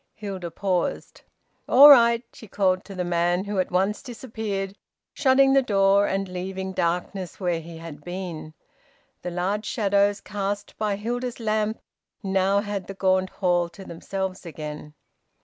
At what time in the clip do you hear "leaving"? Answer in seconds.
6.27-6.71